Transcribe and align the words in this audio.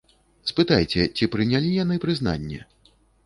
Спытайце, 0.51 1.03
ці 1.19 1.29
прынялі 1.35 1.69
яны 1.83 1.99
прызнанне. 2.05 2.59